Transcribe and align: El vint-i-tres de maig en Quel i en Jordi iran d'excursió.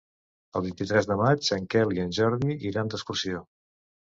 El 0.59 0.63
vint-i-tres 0.67 1.09
de 1.11 1.17
maig 1.19 1.51
en 1.57 1.67
Quel 1.75 1.93
i 1.99 2.03
en 2.07 2.17
Jordi 2.21 2.59
iran 2.71 2.93
d'excursió. 2.95 3.45